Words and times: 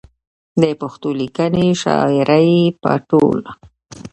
د 0.61 0.63
پښتو 0.79 1.09
ليکنۍ 1.19 1.69
شاعرۍ 1.81 2.53
په 2.81 2.91
ټول 3.09 3.39